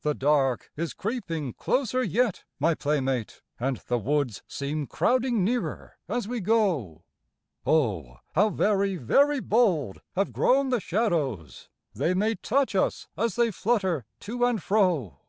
[0.00, 6.26] The dark is creeping closer yet, my playmate, And the woods seem crowding nearer as
[6.26, 7.04] we go,
[7.64, 13.52] Oh, how very, very bold have grown the shadows, They may touch us as they
[13.52, 15.20] flutter to and fro!